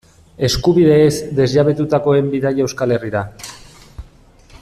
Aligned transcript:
Eskubideez 0.45 1.11
desjabetutakoen 1.39 2.33
bidaia 2.33 2.65
Euskal 2.67 2.95
Herrira. 2.97 3.25